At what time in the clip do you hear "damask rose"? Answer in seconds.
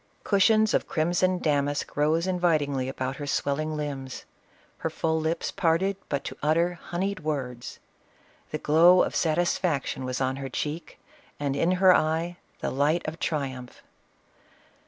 1.37-2.25